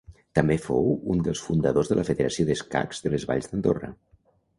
També 0.37 0.55
fou 0.61 0.87
un 1.15 1.19
dels 1.27 1.43
fundadors 1.49 1.91
de 1.91 1.97
la 1.99 2.05
Federació 2.07 2.45
d'Escacs 2.47 3.05
de 3.05 3.13
les 3.17 3.27
Valls 3.33 3.51
d'Andorra. 3.53 3.91